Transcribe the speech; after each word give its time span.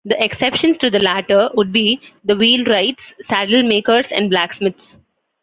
The 0.03 0.19
exceptions 0.19 0.77
to 0.79 0.89
the 0.89 0.97
latter 0.99 1.51
would 1.53 1.71
be 1.71 2.01
the 2.25 2.35
wheelwrights, 2.35 3.13
saddle-makers 3.21 4.11
and 4.11 4.31
blacksmiths. 4.31 4.97